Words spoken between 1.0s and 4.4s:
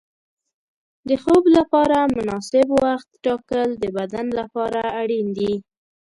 د خوب لپاره مناسب وخت ټاکل د بدن